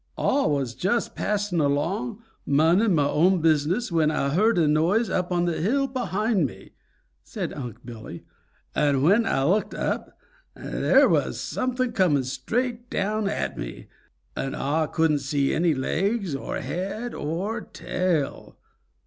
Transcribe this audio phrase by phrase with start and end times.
[0.17, 5.31] "Ah was just passing along, minding mah own business, when Ah heard a noise up
[5.31, 6.71] on the hill behind me,"
[7.23, 8.23] said Unc' Billy,
[8.73, 10.17] "and when Ah looked up,
[10.55, 13.89] there was something coming straight down at me,
[14.35, 18.57] and Ah couldn't see any legs or head or tail."